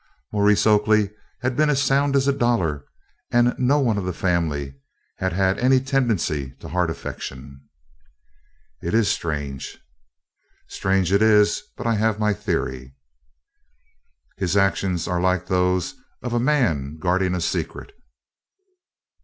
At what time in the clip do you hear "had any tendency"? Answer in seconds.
5.31-6.55